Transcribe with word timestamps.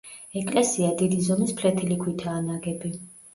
ეკლესია 0.39 0.87
დიდი 1.01 1.19
ზომის 1.27 1.53
ფლეთილი 1.61 1.99
ქვითაა 2.07 2.41
ნაგები. 2.49 2.93